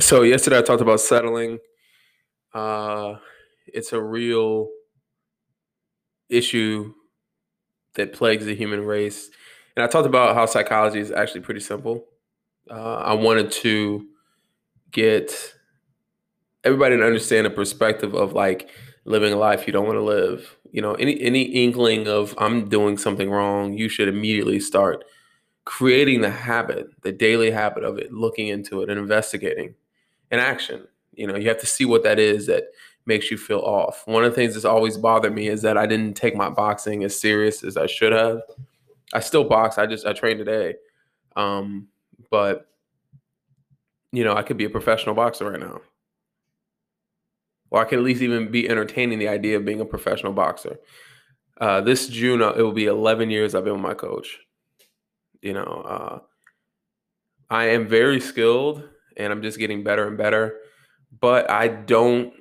[0.00, 1.58] So yesterday I talked about settling.
[2.54, 3.16] Uh,
[3.66, 4.68] it's a real
[6.28, 6.94] issue
[7.94, 9.28] that plagues the human race,
[9.76, 12.04] and I talked about how psychology is actually pretty simple.
[12.70, 14.06] Uh, I wanted to
[14.92, 15.32] get
[16.62, 18.70] everybody to understand a perspective of like
[19.04, 20.56] living a life you don't want to live.
[20.70, 25.04] You know, any any inkling of I'm doing something wrong, you should immediately start
[25.64, 29.74] creating the habit, the daily habit of it, looking into it and investigating
[30.30, 30.86] and action.
[31.12, 32.64] You know, you have to see what that is that
[33.06, 34.02] makes you feel off.
[34.06, 37.02] One of the things that's always bothered me is that I didn't take my boxing
[37.04, 38.42] as serious as I should have.
[39.12, 39.78] I still box.
[39.78, 40.74] I just I train today.
[41.34, 41.88] Um,
[42.30, 42.68] but
[44.12, 45.80] you know, I could be a professional boxer right now.
[47.70, 50.78] Or I could at least even be entertaining the idea of being a professional boxer.
[51.60, 54.38] Uh, this June, uh, it will be 11 years I've been with my coach.
[55.42, 56.18] You know, uh,
[57.50, 60.56] I am very skilled and I'm just getting better and better,
[61.20, 62.32] but I don't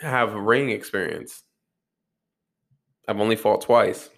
[0.00, 1.42] have ring experience.
[3.08, 4.10] I've only fought twice.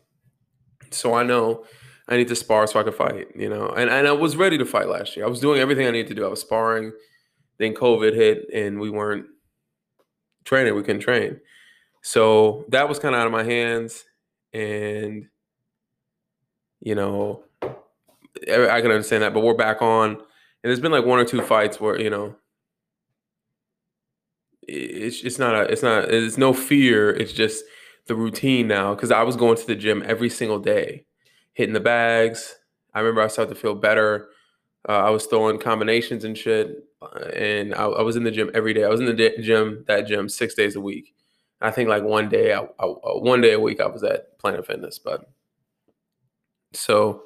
[0.90, 1.64] So I know
[2.08, 3.68] I need to spar so I can fight, you know.
[3.68, 5.26] And and I was ready to fight last year.
[5.26, 6.24] I was doing everything I needed to do.
[6.24, 6.92] I was sparring.
[7.58, 9.26] Then COVID hit and we weren't
[10.44, 10.74] training.
[10.74, 11.40] We couldn't train.
[12.02, 14.04] So that was kind of out of my hands.
[14.52, 15.26] And
[16.80, 20.18] you know, I can understand that, but we're back on.
[20.64, 22.36] And there's been like one or two fights where, you know,
[24.62, 27.10] it's it's not a it's not it's no fear.
[27.10, 27.62] It's just
[28.06, 28.94] the routine now.
[28.94, 31.04] Cause I was going to the gym every single day
[31.52, 32.56] hitting the bags.
[32.94, 34.30] I remember I started to feel better.
[34.88, 38.50] Uh, I was throwing combinations and shit, uh, and I, I, was in the gym
[38.54, 38.84] every day.
[38.84, 41.14] I was in the gym, that gym, six days a week.
[41.62, 44.38] I think like one day, I, I, uh, one day a week, I was at
[44.38, 44.98] Planet Fitness.
[44.98, 45.26] But
[46.74, 47.22] so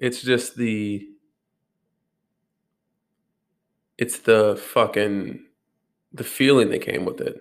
[0.00, 1.06] it's just the,
[3.98, 5.44] it's the fucking,
[6.12, 7.40] the feeling that came with it.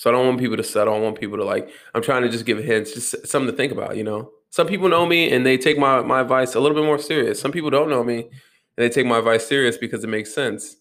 [0.00, 0.94] So I don't want people to settle.
[0.94, 1.68] I want people to like.
[1.94, 3.98] I'm trying to just give hints, just something to think about.
[3.98, 6.86] You know, some people know me and they take my my advice a little bit
[6.86, 7.38] more serious.
[7.38, 8.30] Some people don't know me and
[8.78, 10.76] they take my advice serious because it makes sense.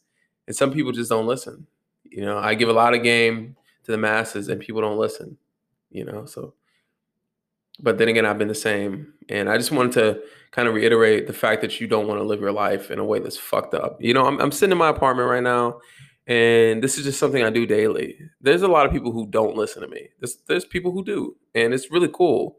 [0.48, 1.68] And some people just don't listen.
[2.06, 5.38] You know, I give a lot of game to the masses and people don't listen.
[5.92, 6.54] You know, so.
[7.82, 11.28] But then again, I've been the same, and I just wanted to kind of reiterate
[11.28, 13.74] the fact that you don't want to live your life in a way that's fucked
[13.74, 13.98] up.
[14.02, 15.80] You know, I'm, I'm sitting in my apartment right now
[16.30, 18.20] and this is just something I do daily.
[18.40, 20.10] There's a lot of people who don't listen to me.
[20.20, 22.58] There's, there's people who do, and it's really cool.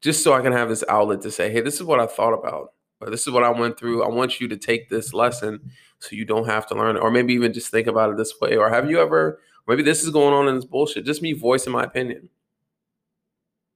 [0.00, 2.32] Just so I can have this outlet to say, "Hey, this is what I thought
[2.32, 4.02] about, or this is what I went through.
[4.02, 7.10] I want you to take this lesson so you don't have to learn it, or
[7.10, 8.56] maybe even just think about it this way.
[8.56, 9.40] Or have you ever?
[9.68, 11.04] Maybe this is going on in this bullshit.
[11.04, 12.30] Just me voicing my opinion.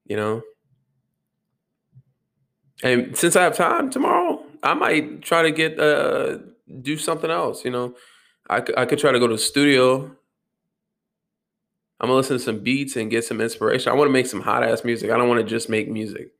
[0.06, 0.42] You know.
[2.82, 6.38] And since I have time tomorrow, I might try to get uh
[6.82, 7.64] do something else.
[7.64, 7.94] You know
[8.48, 10.10] I I could try to go to the studio.
[11.98, 13.90] I'm gonna listen to some beats and get some inspiration.
[13.90, 15.10] I want to make some hot ass music.
[15.10, 16.32] I don't want to just make music.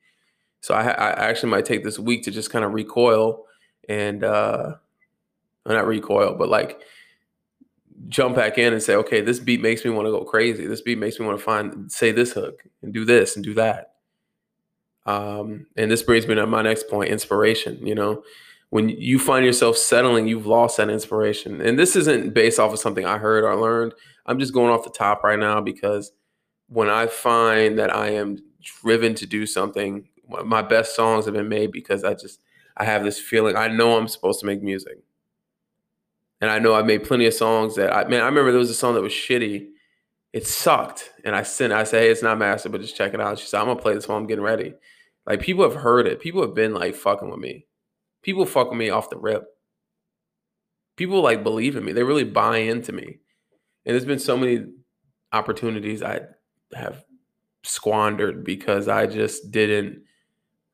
[0.60, 3.44] So I, I actually might take this week to just kind of recoil
[3.88, 4.74] and uh,
[5.64, 6.80] not recoil, but like
[8.08, 10.66] jump back in and say, okay, this beat makes me want to go crazy.
[10.66, 13.54] This beat makes me want to find say this hook and do this and do
[13.54, 13.95] that.
[15.06, 17.86] Um, and this brings me to my next point: inspiration.
[17.86, 18.22] You know,
[18.70, 21.60] when you find yourself settling, you've lost that inspiration.
[21.60, 23.94] And this isn't based off of something I heard or learned.
[24.26, 26.12] I'm just going off the top right now because
[26.68, 30.08] when I find that I am driven to do something,
[30.44, 32.40] my best songs have been made because I just
[32.76, 33.56] I have this feeling.
[33.56, 34.98] I know I'm supposed to make music.
[36.40, 38.70] And I know I've made plenty of songs that I man, I remember there was
[38.70, 39.68] a song that was shitty.
[40.32, 41.12] It sucked.
[41.24, 43.38] And I sent I said, hey, it's not master, but just check it out.
[43.38, 44.74] She said, I'm gonna play this while I'm getting ready.
[45.26, 46.20] Like people have heard it.
[46.20, 47.66] People have been like fucking with me
[48.26, 49.46] people fuck with me off the rip.
[50.96, 51.92] People like believe in me.
[51.92, 53.20] They really buy into me.
[53.84, 54.66] And there's been so many
[55.32, 56.22] opportunities I
[56.74, 57.04] have
[57.62, 60.02] squandered because I just didn't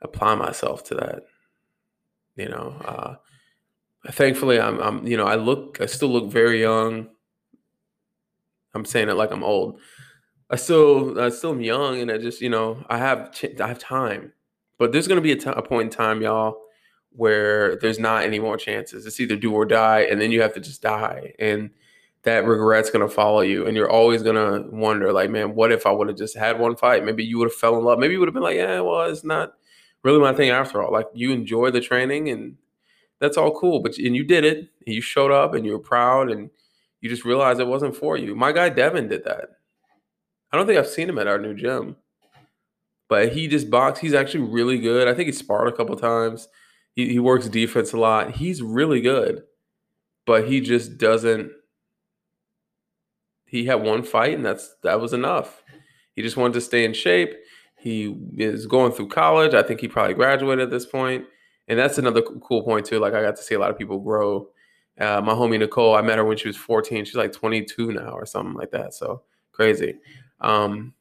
[0.00, 1.24] apply myself to that.
[2.36, 3.16] You know, uh,
[4.12, 7.08] thankfully I'm, I'm, you know, I look, I still look very young.
[8.74, 9.78] I'm saying it like I'm old.
[10.48, 13.78] I still, I still am young, and I just, you know, I have, I have
[13.78, 14.32] time.
[14.82, 16.60] But there's gonna be a, t- a point in time, y'all,
[17.12, 19.06] where there's not any more chances.
[19.06, 21.34] It's either do or die, and then you have to just die.
[21.38, 21.70] And
[22.24, 25.92] that regret's gonna follow you, and you're always gonna wonder, like, man, what if I
[25.92, 27.04] would have just had one fight?
[27.04, 28.00] Maybe you would have fell in love.
[28.00, 29.52] Maybe you would have been like, yeah, well, it's not
[30.02, 30.92] really my thing after all.
[30.92, 32.56] Like, you enjoy the training, and
[33.20, 33.78] that's all cool.
[33.78, 36.50] But and you did it, and you showed up, and you were proud, and
[37.00, 38.34] you just realized it wasn't for you.
[38.34, 39.50] My guy Devin did that.
[40.50, 41.94] I don't think I've seen him at our new gym,
[43.12, 44.00] but he just boxed.
[44.00, 45.06] He's actually really good.
[45.06, 46.48] I think he sparred a couple times.
[46.96, 48.36] He, he works defense a lot.
[48.36, 49.42] He's really good.
[50.26, 51.50] but he just doesn't
[53.46, 55.62] he had one fight and that's that was enough.
[56.16, 57.34] He just wanted to stay in shape.
[57.78, 59.54] He is going through college.
[59.54, 61.24] I think he probably graduated at this point.
[61.68, 62.98] And that's another cool point too.
[62.98, 64.48] Like I got to see a lot of people grow.
[64.98, 67.04] Uh, my homie Nicole, I met her when she was 14.
[67.04, 68.94] She's like 22 now or something like that.
[68.94, 69.22] So
[69.52, 69.96] crazy.
[70.40, 70.94] Um,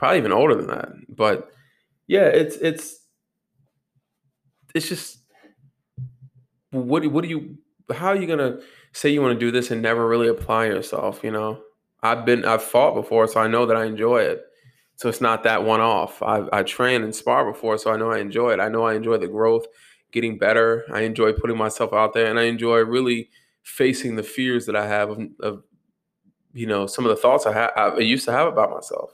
[0.00, 0.88] probably even older than that.
[1.10, 1.50] But
[2.06, 3.00] yeah, it's it's
[4.74, 5.18] it's just
[6.70, 7.58] what what do you
[7.94, 8.60] how are you gonna
[8.92, 11.20] say you want to do this and never really apply yourself?
[11.22, 11.60] You know,
[12.02, 14.42] I've been I've fought before, so I know that I enjoy it.
[14.96, 16.22] So it's not that one off.
[16.22, 18.60] I I train and spar before, so I know I enjoy it.
[18.60, 19.66] I know I enjoy the growth,
[20.12, 20.86] getting better.
[20.90, 23.28] I enjoy putting myself out there, and I enjoy really
[23.64, 25.62] facing the fears that I have of, of
[26.54, 29.10] you know some of the thoughts I, ha- I used to have about myself.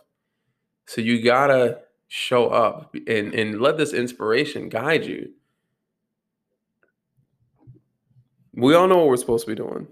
[0.86, 5.32] So you gotta show up and and let this inspiration guide you.
[8.54, 9.88] We all know what we're supposed to be doing.